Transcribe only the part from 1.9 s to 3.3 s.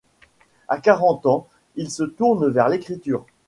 se tourne vers l'écriture.